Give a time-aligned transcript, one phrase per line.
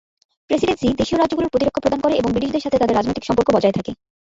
[0.49, 3.91] Presidency দেশীয় রাজ্যগুলোর প্রতিরক্ষা প্রদান করে এবং ব্রিটিশদের সাথে তাদের রাজনৈতিক সম্পর্ক বজায় থাকে।